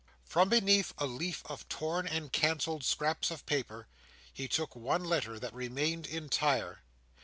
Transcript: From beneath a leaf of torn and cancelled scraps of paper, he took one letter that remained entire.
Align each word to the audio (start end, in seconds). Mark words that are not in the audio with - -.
From 0.25 0.49
beneath 0.49 0.93
a 0.97 1.05
leaf 1.05 1.43
of 1.45 1.69
torn 1.69 2.07
and 2.07 2.33
cancelled 2.33 2.83
scraps 2.83 3.29
of 3.29 3.45
paper, 3.45 3.87
he 4.33 4.47
took 4.47 4.75
one 4.75 5.03
letter 5.05 5.37
that 5.37 5.53
remained 5.53 6.07
entire. 6.07 6.81